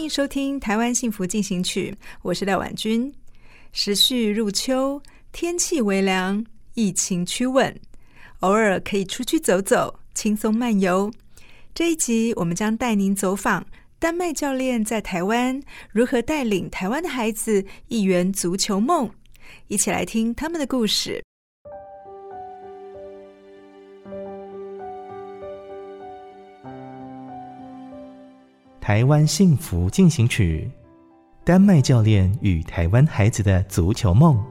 [0.00, 3.12] 欢迎收听《台湾幸福进行曲》，我是廖婉君。
[3.70, 7.78] 时序入秋，天气微凉，疫情趋稳，
[8.38, 11.12] 偶尔可以出去走走，轻松漫游。
[11.74, 13.66] 这一集我们将带您走访
[13.98, 15.62] 丹麦教练在台湾
[15.92, 19.10] 如何带领台湾的孩子一圆足球梦，
[19.66, 21.22] 一起来听他们的故事。
[28.80, 30.68] 台湾幸福进行曲，
[31.44, 34.42] 丹麦教练与台湾孩子的足球梦。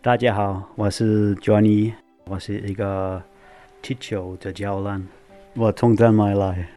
[0.00, 1.92] 大家好，我是 Johnny，
[2.26, 3.20] 我是一个
[3.82, 5.04] 踢球的教练，
[5.56, 6.68] 我从丹麦来。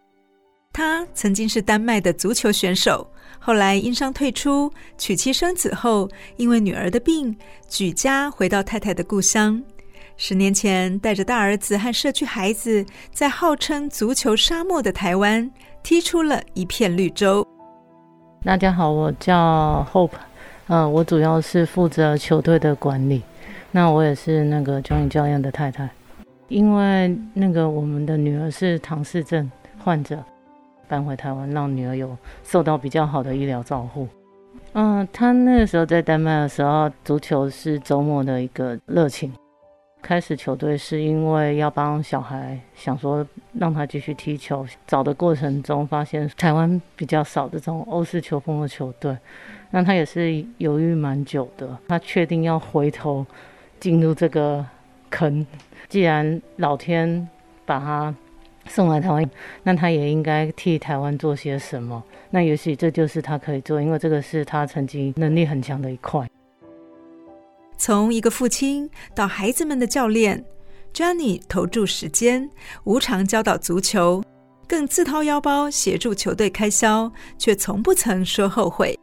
[0.73, 7.37] 他曾经是丹麦的足球选手，后来因伤退出，娶妻生子后，因为女儿的病，
[7.69, 9.63] 举家回到太太的故乡。
[10.19, 15.47] 十年前，带着大儿子和社区孩子，在号称足球沙漠的台湾，
[15.83, 17.45] 踢出了一片绿洲。
[18.43, 20.09] 大家好，我叫 Hope，
[20.65, 23.21] 呃，我主要是负责球队的管理。
[23.69, 25.87] 那我也是那个 Johnny 教练的太太。
[26.47, 30.23] 因为那个我们的女儿是唐氏症患者，
[30.87, 34.07] 搬回台湾，让女儿有受到比较好的医疗照护。
[34.73, 39.31] 嗯、呃，她那个时候在丹麦的时候，足球是周末的一个热情。
[40.01, 44.65] 开始球队是因为要帮小孩，想说让他继续踢球。
[44.85, 49.17] 找的过程中发现台湾比较少这种欧式球风的球队，
[49.71, 51.77] 那他也是犹豫蛮久的。
[51.89, 53.25] 他确定要回头
[53.79, 54.65] 进入这个
[55.09, 55.45] 坑。
[55.89, 57.27] 既然老天
[57.65, 58.15] 把他
[58.67, 59.29] 送来台湾，
[59.63, 62.01] 那他也应该替台湾做些什么。
[62.29, 66.25] 那也许这就是他可以做，因为这个是他曾经能力很强的一块。
[67.77, 70.43] 从一个父亲到孩子们的教练
[70.93, 72.49] ，Johnny 投注时间，
[72.85, 74.23] 无偿教导足球，
[74.67, 78.97] 更自掏腰包协助球队开销，却从不曾说后悔。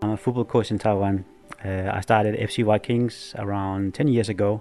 [0.00, 1.24] I'm a football coach in Taiwan.
[1.62, 4.60] Uh, I started FC Vikings around ten years ago.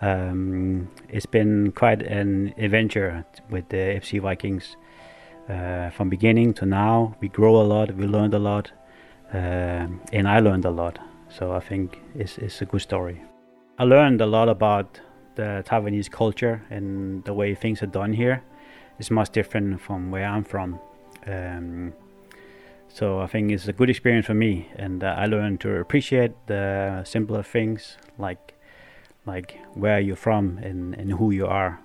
[0.00, 4.76] Um, it's been quite an adventure with the FC Vikings.
[5.48, 8.70] Uh, from beginning to now, we grow a lot, we learned a lot,
[9.34, 10.98] uh, and I learned a lot.
[11.31, 13.21] So I think it's, it's a good story.
[13.77, 14.99] I learned a lot about
[15.35, 18.41] the Taiwanese culture and the way things are done here.
[18.97, 20.79] It's much different from where I'm from.
[21.27, 21.93] Um,
[22.89, 26.31] so I think it's a good experience for me, and uh, I learned to appreciate
[26.47, 28.55] the simpler things like
[29.25, 31.77] like where you're from and, and who you are.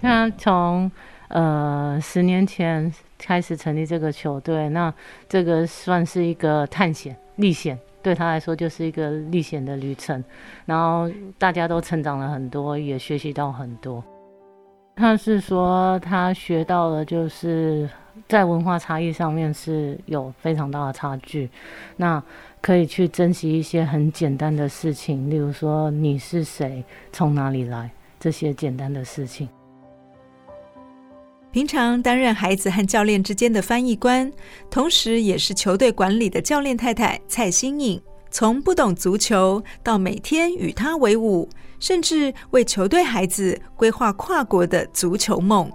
[0.00, 0.92] 那从
[1.28, 4.94] 呃十年前开始成立这个球队，那
[5.28, 7.76] 这个算是一个探险历险。
[8.03, 10.23] 对他来说就是一个历险的旅程，
[10.65, 14.03] 然后大家都成长了很多，也学习到很多。
[14.95, 17.89] 他是说他学到了，就是
[18.27, 21.49] 在文化差异上面是有非常大的差距。
[21.95, 22.21] 那
[22.61, 29.49] 可以去珍惜一些很简单的事情，例如说你是谁，从哪里来，这些简单的事情。
[31.53, 34.29] 平常担任孩子和教练之间的翻译官，
[34.71, 38.01] 同时也是球队管理的教练太太蔡欣颖，
[38.31, 41.47] 从不懂足球到每天与他为伍，
[41.79, 45.71] 甚至为球队孩子规划跨国的足球梦。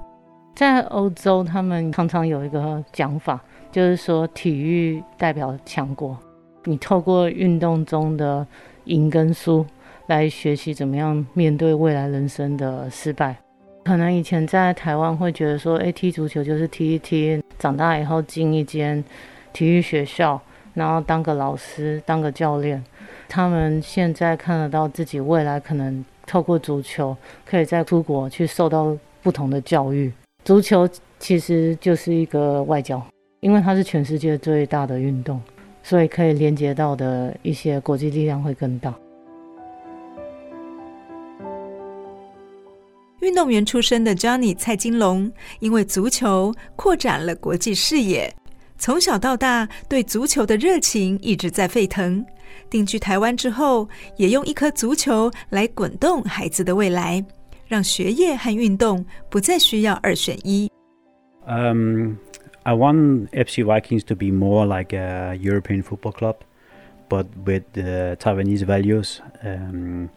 [0.56, 6.18] 在欧洲，他们常常有一个讲法，就是说体育代表强国。
[6.64, 8.44] 你透过运动中的
[8.86, 9.64] 赢跟输，
[10.08, 13.36] 来学习怎么样面对未来人生的失败。
[13.88, 19.02] 可能以前在台湾会觉得说，诶，踢足球就是踢一踢，长大以后进一间
[19.50, 20.38] 体育学校，
[20.74, 22.84] 然后当个老师，当个教练。
[23.30, 30.12] 他们现在看得到自己未来可能透过足球，可以再出国去受到不同的教育。
[30.44, 30.86] 足球
[31.18, 33.02] 其实就是一个外交，
[33.40, 35.40] 因为它是全世界最大的运动，
[35.82, 38.94] 所以可以连接到的一些国际力量会更大。
[43.28, 45.30] 运动员出身的 Johnny 蔡金龙，
[45.60, 48.34] 因为足球扩展了国际视野，
[48.78, 52.24] 从小到大对足球的热情一直在沸腾。
[52.70, 53.86] 定居台湾之后，
[54.16, 57.22] 也用一颗足球来滚动孩子的未来，
[57.66, 60.70] 让学业和运动不再需要二选一。
[61.46, 62.14] Um,
[62.62, 66.36] I want FC Vikings to be more like a European football club,
[67.10, 69.18] but with the Taiwanese values.
[69.44, 70.08] Um,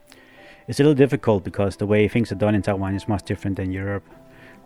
[0.72, 3.58] it's a little difficult because the way things are done in Taiwan is much different
[3.58, 4.06] than Europe.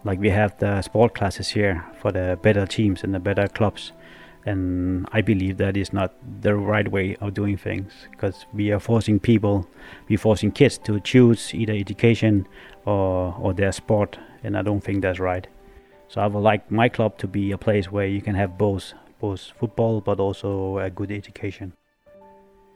[0.04, 3.92] Like we have the sport classes here for the better teams and the better clubs.
[4.46, 6.13] And I believe that is not
[6.44, 9.68] the right way of doing things because we are forcing people,
[10.07, 12.48] we're forcing kids to choose either education
[12.86, 15.48] or, or their sport, and I don't think that's right.
[16.07, 18.94] So I would like my club to be a place where you can have both,
[19.19, 21.74] both football but also a good education.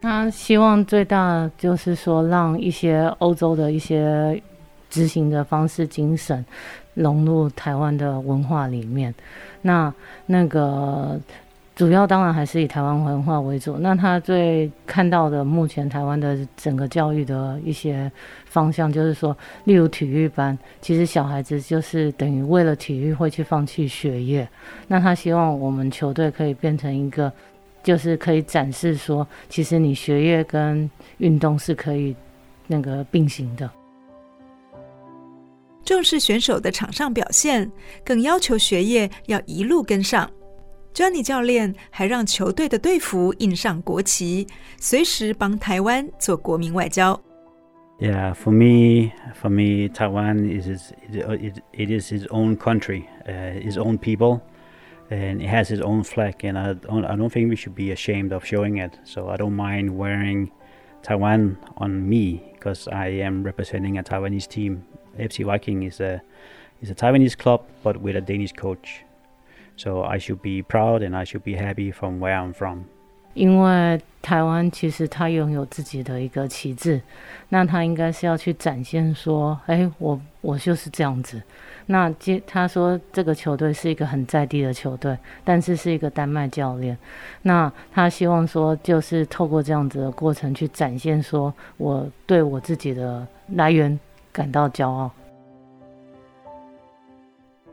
[0.02, 4.42] 他希望最大就是说，让一些欧洲的一些
[4.90, 6.46] 执行的方式、精神
[6.94, 9.14] 融入台湾的文化里面。
[9.62, 9.94] 那
[10.26, 11.20] 那个。
[11.76, 13.78] 主要当然还是以台湾文化为主。
[13.78, 18.12] 那他最看到的目前台湾的整个教育的一些
[18.44, 24.46] 方向，就是说，例如体育班，其实小孩子就是等于为了体育会去放弃学业。
[24.90, 27.32] 那他希望我们球队可以变成一个，
[27.90, 30.88] 就是可以展示说，其实你学业跟
[31.18, 32.16] 运动是可以
[32.68, 33.68] 那个并行的。
[35.84, 37.72] 重视选手的场上表现，
[38.06, 40.30] 更要求学业要一路跟上。
[40.94, 44.46] Johnny 教练还让球队的队服印上国旗，
[44.78, 47.20] 随时帮台湾做国民外交。
[48.00, 53.78] Yeah, for me, for me, Taiwan is its, it, it is its own country, uh, its
[53.80, 54.42] own people,
[55.11, 56.45] and it has its own flag.
[56.45, 58.99] And I don't, I don't think we should be ashamed of showing it.
[59.05, 60.51] So I don't mind wearing
[61.03, 64.85] Taiwan on me because I am representing a Taiwanese team.
[65.19, 66.23] FC Viking is a
[66.81, 69.05] is a Taiwanese club, but with a Danish coach.
[69.77, 72.87] So I should be proud and I should be happy from where I'm from.
[73.35, 77.01] 因为台湾其实它拥有自己的一个旗帜，
[77.49, 81.43] 那他应该是要去展现说，哎，我我就是这样子。
[81.92, 86.96] 那接他说这个球队是一个很在地的球队，但是是一个丹麦教练。
[87.42, 94.00] 那他希望说，就是透过这样子的过程去展现说，我对我自己的来源
[94.32, 95.10] 感到骄傲。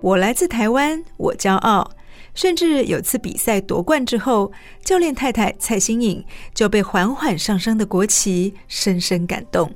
[0.00, 1.90] 我来自台湾，我骄傲。
[2.32, 4.50] 甚至有次比赛夺冠之后，
[4.82, 6.24] 教练太太蔡欣颖
[6.54, 9.70] 就被缓缓上升的国旗深深感动。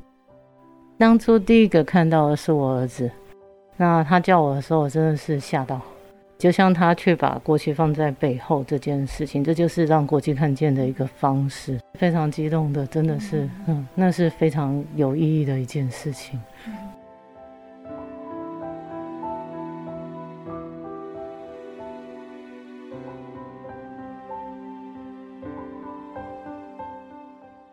[0.96, 3.10] 当初第一个看到的是我儿子，
[3.80, 5.80] 那他叫我的时候，我真的是吓到。
[6.36, 16.38] 就像他却把过去放在背后这件事情，这就是让国际看见的一个方式，非常激动的，真的是，嗯，那是非常有意义的一件事情。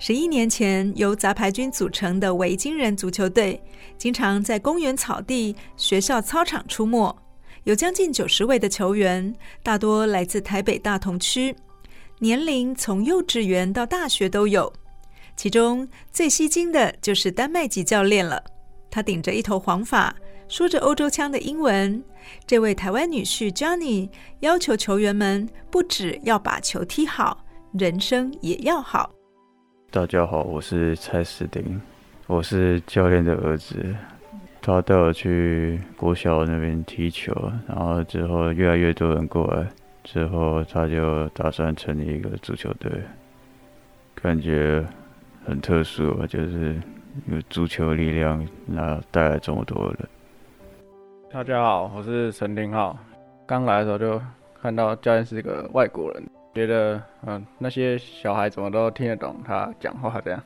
[0.08, 3.62] 十一年前，由杂牌军组成的维京人足球队，
[3.98, 7.14] 经常在公园草地、学校操场出没，
[7.66, 11.54] 有将近九十位的球员，大多来自台北大同区，
[12.20, 14.72] 年龄从幼稚园到大学都有。
[15.36, 18.42] 其中最吸睛的就是丹麦籍教练了，
[18.90, 20.16] 他顶着一头黄发，
[20.48, 22.02] 说着欧洲腔的英文。
[22.46, 24.10] 这位台湾女婿 Johnny
[24.40, 29.12] 要求球员们不只要把球踢好，人生也要好。
[29.90, 31.82] 大家好，我是蔡思丁，
[32.28, 33.96] 我是教练的儿子。
[34.62, 37.34] 他带我去国小那边踢球，
[37.66, 39.66] 然后之后越来越多人过来，
[40.04, 42.92] 之后他就打算成立一个足球队，
[44.14, 44.86] 感觉
[45.46, 46.76] 很特殊吧，就是
[47.28, 50.10] 有足球力量，然后带来这么多人。
[51.32, 53.00] 大家好，我是陈廷浩，
[53.46, 54.22] 刚来的时候就
[54.62, 56.24] 看到教练是一个外国人。
[56.58, 60.44] 觉得嗯，那些小孩怎么都听得懂他讲话这样。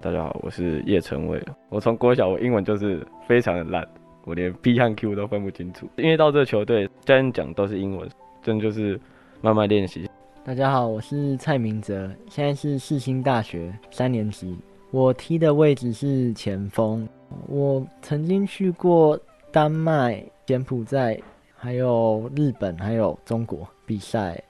[0.00, 1.38] 大家好，我是叶成伟。
[1.68, 3.86] 我从国小我英文就是非常的烂，
[4.24, 5.86] 我连 B 和 Q 都分不清楚。
[5.96, 8.08] 因为到这个球队，教练讲都是英文，
[8.42, 8.98] 真的就是
[9.42, 10.08] 慢慢练习。
[10.42, 14.56] 大家好，我是蔡明哲，现在是世新大学三年级，
[14.90, 17.06] 我踢的位置是前锋。
[17.46, 19.20] 我曾经去过
[19.52, 21.20] 丹麦、柬埔寨，
[21.54, 24.42] 还有日本，还有中国比赛。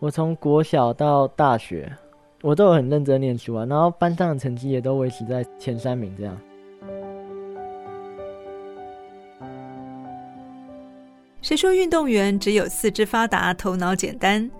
[0.00, 1.94] 我从国小到大学，
[2.40, 6.40] 我都有很认真念书啊，然后班上的成绩也都维持在前三名这样。
[11.42, 14.50] 谁说运动员只有四肢发达、头脑简单？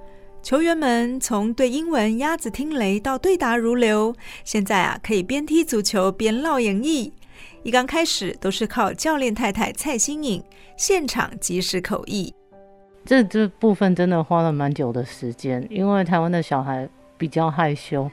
[0.42, 7.14] 球员们从对英文鸭子听雷到对答如流，现在啊可以边踢足球边烙演义。
[7.62, 10.44] 一刚开始都是靠教练太太蔡心颖
[10.76, 12.34] 现场即时口译。
[13.04, 18.10] 这这部分真的花了蛮久的时间，因为台湾的小孩比较害羞，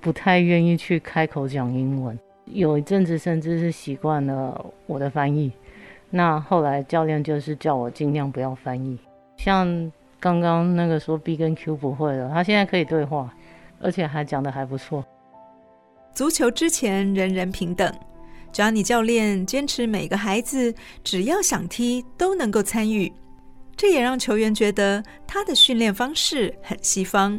[0.00, 2.18] 不太愿意去开口讲英文。
[2.46, 5.50] 有一阵子甚至是习惯了我的翻译。
[6.10, 8.98] 那后来教练就是叫我尽量不要翻译，
[9.36, 9.92] 像。
[10.18, 13.32] 刚刚那个说 B 跟 Q 不会了，他现在可以对话，
[13.78, 15.04] 而且还讲得还不错。
[16.14, 17.92] 足球之前人人平等，
[18.50, 23.12] 只要你教练坚持每个孩子只要想踢都能够参与，
[23.76, 27.38] 这也让球员觉得他的训练方式很西方。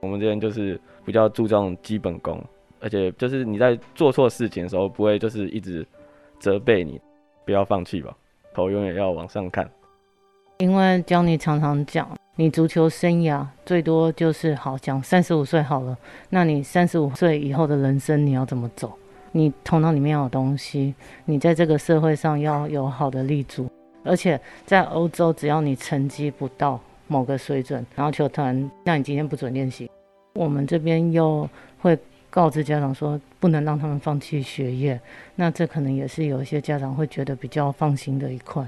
[0.00, 2.38] 我们这边就是比较注重基本功，
[2.78, 5.86] 而且就是你在做错事情的时候不会就是一直
[6.38, 7.00] 责备你，
[7.46, 8.14] 不要放弃吧，
[8.52, 9.68] 头永远要往上看。
[10.58, 15.96] 因为教你常常讲，你足球生涯最多就是好讲三十五岁好了。
[16.28, 18.92] 那你三十五岁以后的人生你要怎么走？
[19.32, 20.94] 你头脑里面要有东西，
[21.24, 23.70] 你在这个社会上要有好的立足。
[24.06, 29.90] 而且在欧洲，只要你成绩不到某个水准，然后球团那你今天不准练习。
[30.34, 31.48] 我们这边又
[31.80, 31.98] 会
[32.30, 35.00] 告知家长说，不能让他们放弃学业。
[35.34, 38.66] 那这可能也是有一些家长会觉得比较放心的一块。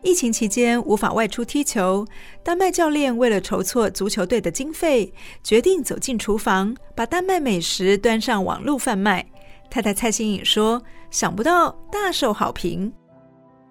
[0.00, 2.06] 疫情期间无法外出踢球，
[2.44, 5.12] 丹麦教练为了筹措足球队的经费，
[5.42, 9.26] 决定走进厨房，把丹麦美食端上网络贩卖。
[9.68, 12.92] 太太蔡心颖说：“想不到大受好评。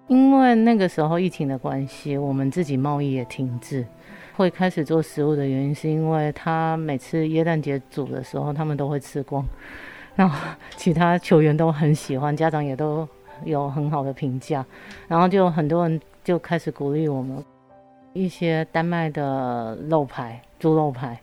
[0.06, 3.84] 因为那个时候疫情的关系，我们自己贸易也停滞。
[4.36, 9.42] 会开始做食物的原因，是因为他每次耶诞节煮的时候，他们都会吃光，
[10.14, 10.38] 然后
[10.76, 13.08] 其他球员都很喜欢，家长也都
[13.44, 14.64] 有很好的评价，
[15.08, 17.42] 然后就很多人。”就开始鼓励我们
[18.12, 21.18] 一些丹麦的肉排、猪肉排，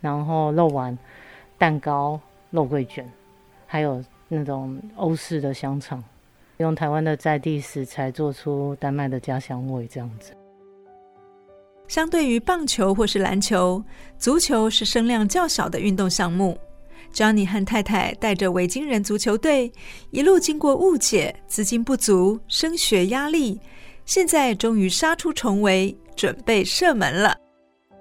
[0.00, 0.98] 然后肉丸、
[1.56, 2.18] 蛋糕、
[2.50, 3.08] 肉桂卷，
[3.64, 6.02] 还有那种欧式的香肠，
[6.56, 10.32] 用台湾的在地食材做出丹麦的家乡味，这样子。
[11.86, 13.80] 相对于棒球或是篮球，
[14.18, 16.58] 足球是声量较小的运动项目。
[17.14, 19.72] Johnny 和太太带着维京人足球队，
[20.10, 23.60] 一路经过误解、资金不足、升学压力。
[24.10, 27.32] 现在终于杀出重围，准备射门了。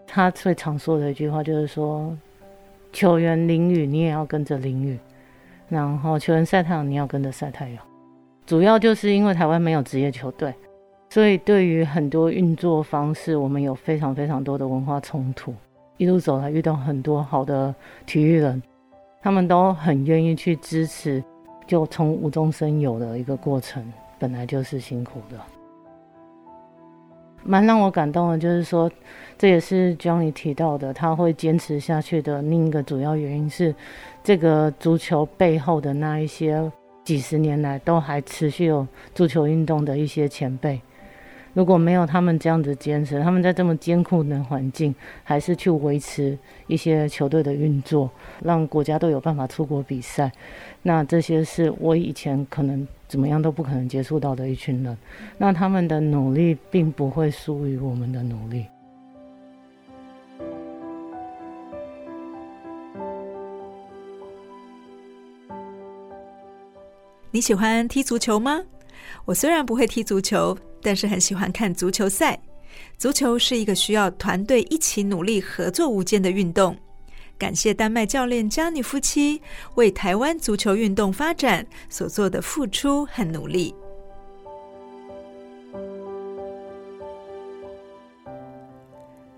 [0.07, 2.17] 他最常说的一句话就是说
[2.91, 4.97] ：“球员淋雨，你也要跟着淋雨；
[5.67, 7.85] 然后球员晒太阳，你要跟着晒太阳。”
[8.47, 10.51] 主要就是因为台湾没有职业球队，
[11.11, 15.53] 所以对于很多运作方式，我们有非常非常多的文化冲突。
[15.97, 17.71] 一路走来，遇到很多好的
[18.07, 18.59] 体育人，
[19.21, 21.23] 他们都很愿意去支持，
[21.67, 23.85] 就从无中生有的一个过程，
[24.17, 25.37] 本来就是辛苦的。
[27.43, 28.91] 蛮让我感动的，就是说，
[29.37, 33.73] 这也是 Johnny 提到的，他会坚持下去的另一个主要原因是，
[34.23, 36.71] 这个足球背后的那一些
[37.03, 40.79] 几十年来都还持续有足球运动的一些前辈。
[41.53, 44.93] 如果没有他们这样子坚持，他们在这么艰苦的环境，
[45.23, 48.09] 还是去维持一些球队的运作，
[48.43, 50.31] 让国家都有办法出国比赛。
[50.83, 54.97] 那这些是我以前可能怎么样都不可能接触到的一群人。
[55.37, 58.65] 那他们的努力并不会输于我们的努力。
[67.31, 68.63] 你喜欢踢足球吗？
[69.25, 70.57] 我虽然不会踢足球。
[70.81, 72.39] 但是很喜欢看足球赛。
[72.97, 76.73] 足球是一个需要团队一起努力、合作无间的运动。
[77.39, 79.41] 感谢丹麦教练加尼夫妻
[79.75, 83.73] 为台湾足球运动发展所做的付出和努力。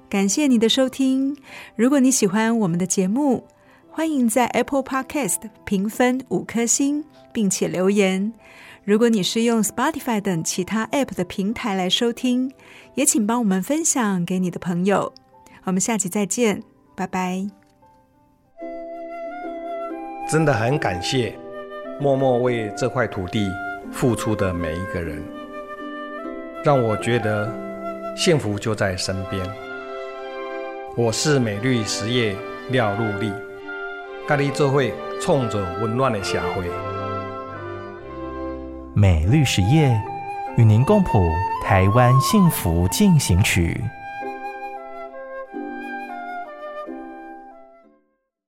[0.09, 1.37] 感谢你的收听。
[1.75, 3.45] 如果你喜欢我们的节目，
[3.89, 8.33] 欢迎在 Apple Podcast 评分五颗星，并且留言。
[8.83, 12.51] 如果你是用 Spotify 等其他 App 的平台来收听，
[12.95, 15.13] 也请帮我们分享给你的朋友。
[15.65, 16.63] 我们下期再见，
[16.95, 17.60] 拜拜。
[20.29, 21.33] 真的很感谢
[21.99, 23.51] 默默为这块土地
[23.91, 25.21] 付出的每一个人，
[26.63, 27.51] 让我觉得
[28.15, 29.45] 幸福就在身边。
[30.95, 32.35] 我是美绿实业
[32.69, 33.31] 廖禄立，
[34.27, 36.65] 咖喱做会冲着温暖的社会。
[38.93, 39.93] 美绿实业
[40.57, 41.29] 与您共谱
[41.63, 43.81] 台湾幸福进行曲。